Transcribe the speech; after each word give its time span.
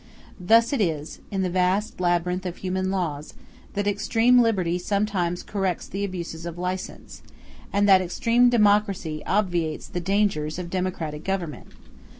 Thus 0.39 0.73
it 0.73 0.81
is, 0.81 1.19
in 1.29 1.43
the 1.43 1.49
vast 1.51 1.99
labyrinth 2.01 2.47
of 2.47 2.57
human 2.57 2.89
laws, 2.89 3.35
that 3.75 3.85
extreme 3.85 4.39
liberty 4.41 4.79
sometimes 4.79 5.43
corrects 5.43 5.87
the 5.87 6.03
abuses 6.03 6.47
of 6.47 6.57
license, 6.57 7.21
and 7.71 7.87
that 7.87 8.01
extreme 8.01 8.49
democracy 8.49 9.21
obviates 9.27 9.87
the 9.87 10.01
dangers 10.01 10.57
of 10.57 10.71
democratic 10.71 11.23
government. 11.23 11.67